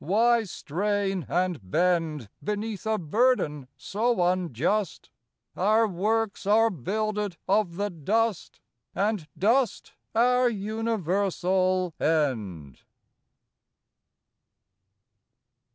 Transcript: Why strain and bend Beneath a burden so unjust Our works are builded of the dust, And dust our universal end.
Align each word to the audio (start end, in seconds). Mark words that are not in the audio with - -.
Why 0.03 0.45
strain 0.45 1.27
and 1.29 1.59
bend 1.69 2.27
Beneath 2.43 2.87
a 2.87 2.97
burden 2.97 3.67
so 3.77 4.19
unjust 4.23 5.11
Our 5.55 5.87
works 5.87 6.47
are 6.47 6.71
builded 6.71 7.37
of 7.47 7.75
the 7.75 7.91
dust, 7.91 8.61
And 8.95 9.27
dust 9.37 9.93
our 10.15 10.49
universal 10.49 11.93
end. 11.99 12.81